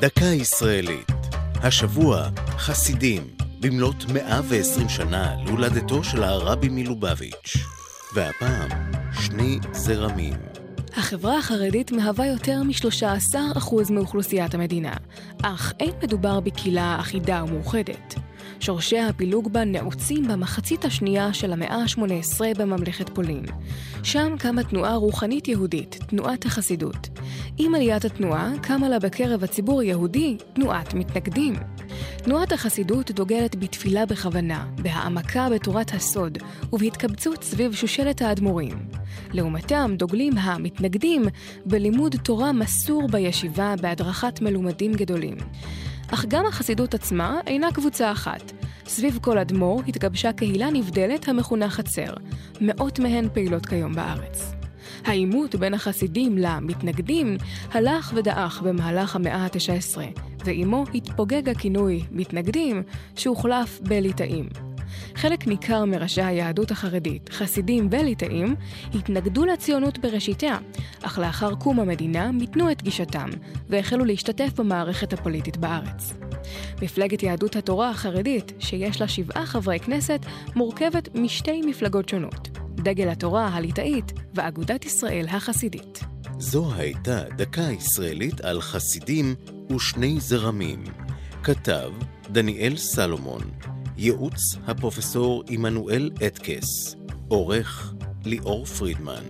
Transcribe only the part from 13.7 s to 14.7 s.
מאוכלוסיית